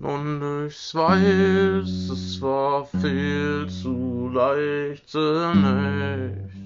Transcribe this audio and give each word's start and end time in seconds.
Und 0.00 0.40
ich 0.66 0.94
weiß, 0.94 2.10
es 2.10 2.40
war 2.40 2.86
viel 2.86 3.66
zu 3.68 4.30
leicht 4.32 5.06
zunächst. 5.08 6.56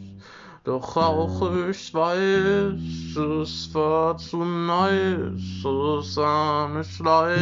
Doch 0.63 0.97
auch 0.97 1.51
ich 1.69 1.93
weiß, 1.95 3.17
es 3.17 3.75
war 3.75 4.17
zu 4.17 4.45
nice, 4.45 5.65
es 5.65 6.17
war 6.17 6.69
nicht 6.77 7.01
leicht, 7.01 7.41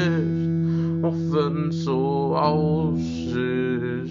auch 1.03 1.12
wenn's 1.32 1.85
so 1.85 2.35
aussieht. 2.37 4.09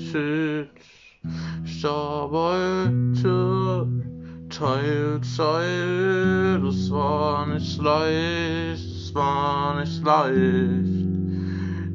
Ich 1.63 1.85
arbeite 1.85 3.87
Teilzeit, 4.49 6.63
es 6.63 6.91
war 6.91 7.47
nicht 7.47 7.81
leicht, 7.81 8.83
es 8.83 9.13
war 9.13 9.79
nicht 9.79 10.03
leicht. 10.03 11.12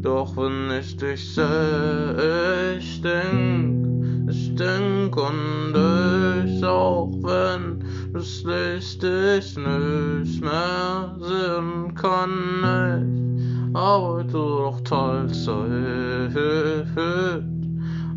Doch 0.01 0.37
wenn 0.37 0.71
ich 0.79 0.97
dich 0.97 1.35
seh, 1.35 2.77
ich 2.79 3.03
denk, 3.03 4.31
ich 4.31 4.55
denk 4.55 5.17
und 5.17 5.75
ich, 5.75 6.65
auch 6.65 7.11
wenn 7.23 7.85
das 8.13 8.45
Licht 8.45 9.03
ich 9.03 9.57
nicht 9.57 10.41
mehr 10.41 11.17
sehen 11.21 11.95
kann, 11.97 13.41
ich 13.71 13.77
arbeite 13.77 14.33
doch 14.33 14.81
Teilzeit. 14.85 16.37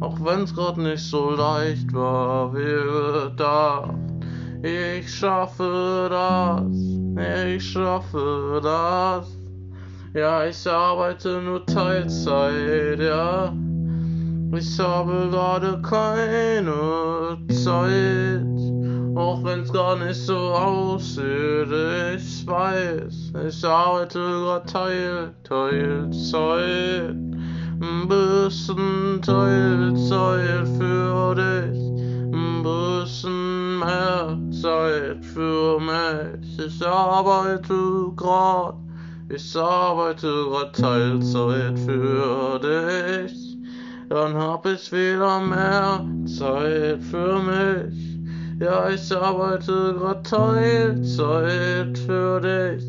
Auch 0.01 0.19
wenn's 0.23 0.53
grad 0.53 0.77
nicht 0.77 1.03
so 1.03 1.31
leicht 1.31 1.91
war, 1.93 2.53
wie 2.53 3.29
gedacht. 3.29 3.95
Ich 4.63 5.13
schaffe 5.13 6.07
das, 6.09 6.75
ich 7.47 7.71
schaffe 7.71 8.59
das. 8.63 9.40
Ja, 10.13 10.45
ich 10.45 10.67
arbeite 10.67 11.41
nur 11.41 11.65
Teilzeit, 11.65 12.99
ja. 12.99 13.53
Ich 14.53 14.77
habe 14.77 15.29
gerade 15.31 15.81
keine 15.81 17.37
Zeit, 17.47 19.15
auch 19.15 19.41
wenn's 19.41 19.71
gar 19.71 19.95
nicht 19.95 20.19
so 20.19 20.35
aussieht. 20.35 21.71
Ich 22.17 22.45
weiß, 22.45 23.31
ich 23.47 23.63
arbeite 23.63 24.19
gerade 24.19 24.65
Teil, 24.65 25.33
Teilzeit. 25.45 27.15
Ein 27.79 28.07
bisschen 28.09 29.21
Teilzeit 29.21 30.67
für 30.77 31.35
dich, 31.35 31.79
ein 32.33 32.61
bisschen 32.63 33.79
mehr 33.79 34.37
Zeit 34.51 35.23
für 35.23 35.79
mich. 35.79 36.59
Ich 36.59 36.85
arbeite 36.85 38.11
grad 38.17 38.75
ich 39.33 39.55
arbeite 39.55 40.27
grad 40.49 40.75
Teilzeit 40.75 41.79
für 41.79 42.59
dich, 42.59 43.57
dann 44.09 44.33
hab 44.33 44.65
ich 44.65 44.91
wieder 44.91 45.39
mehr 45.39 46.05
Zeit 46.25 47.01
für 47.03 47.39
mich. 47.39 48.19
Ja, 48.59 48.89
ich 48.89 49.15
arbeite 49.15 49.95
grad 49.97 50.27
Teilzeit 50.27 51.97
für 51.99 52.41
dich. 52.41 52.83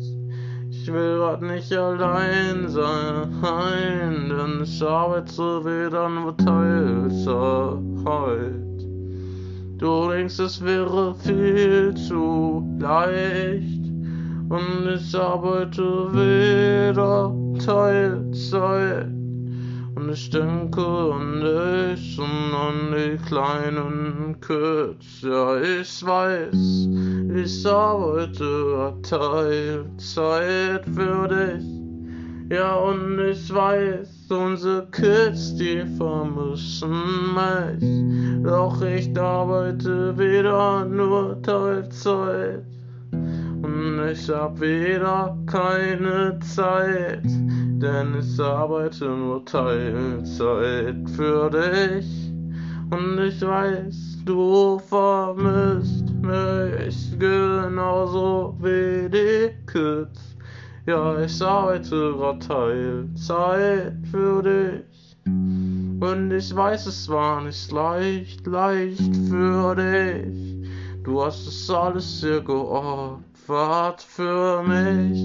Ich 0.69 0.91
will 0.91 1.17
grad 1.19 1.41
nicht 1.41 1.71
allein 1.71 2.67
sein, 2.67 4.29
denn 4.29 4.63
ich 4.63 4.83
arbeite 4.83 5.63
wieder 5.63 6.09
nur 6.09 6.35
Teilzeit. 6.35 7.83
Du 9.77 10.09
denkst, 10.09 10.39
es 10.39 10.63
wäre 10.63 11.15
viel 11.15 11.93
zu 11.95 12.63
leicht 12.79 13.82
und 14.49 14.87
ich 14.93 15.15
arbeite 15.15 15.83
wieder 16.13 17.33
Teilzeit. 17.65 19.07
Und 19.95 20.09
ich 20.11 20.29
denke 20.29 20.81
an 20.81 21.39
dich 21.39 22.19
und 22.19 22.53
an 22.53 22.95
die 22.95 23.17
kleinen 23.25 24.35
Kids. 24.41 25.21
Ja, 25.21 25.55
ich 25.61 26.05
weiß, 26.05 26.87
ich 27.35 27.65
arbeite 27.65 28.93
Teilzeit 29.03 30.85
für 30.85 31.27
dich. 31.27 31.83
Ja, 32.49 32.75
und 32.75 33.19
ich 33.19 33.53
weiß, 33.53 34.29
unsere 34.29 34.85
Kids, 34.91 35.55
die 35.55 35.83
vermissen 35.97 37.33
mich. 37.33 38.43
Doch 38.43 38.81
ich 38.81 39.17
arbeite 39.17 40.17
wieder 40.17 40.85
nur 40.85 41.41
Teilzeit. 41.41 42.63
Und 43.83 43.99
ich 44.07 44.29
hab 44.29 44.61
wieder 44.61 45.37
keine 45.45 46.39
Zeit, 46.39 47.25
denn 47.25 48.15
ich 48.17 48.39
arbeite 48.39 49.09
nur 49.09 49.43
Teilzeit 49.43 51.09
für 51.17 51.49
dich. 51.49 52.31
Und 52.91 53.19
ich 53.19 53.41
weiß, 53.41 54.19
du 54.23 54.79
vermisst 54.87 56.09
mich 56.21 57.19
genauso 57.19 58.55
wie 58.61 59.09
die 59.09 59.51
Kids. 59.69 60.37
Ja, 60.85 61.21
ich 61.21 61.41
arbeite 61.41 62.13
grad 62.13 62.47
Teilzeit 62.47 63.97
für 64.09 64.41
dich. 64.43 65.17
Und 65.25 66.31
ich 66.31 66.55
weiß, 66.55 66.85
es 66.85 67.09
war 67.09 67.41
nicht 67.41 67.69
leicht, 67.73 68.47
leicht 68.47 69.13
für 69.29 69.75
dich. 69.75 70.52
Du 71.03 71.21
hast 71.21 71.45
es 71.47 71.69
alles 71.69 72.21
sehr 72.21 72.39
geopfert 72.39 74.01
für 74.01 74.63
mich 74.63 75.19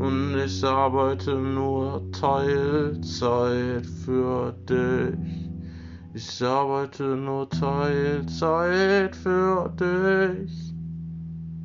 und 0.00 0.36
ich 0.36 0.64
arbeite 0.64 1.34
nur 1.34 2.00
Teilzeit 2.12 3.84
für 4.04 4.52
dich. 4.68 5.50
Ich 6.14 6.42
arbeite 6.44 7.02
nur 7.16 7.50
Teilzeit 7.50 9.16
für 9.16 9.68
dich. 9.80 10.75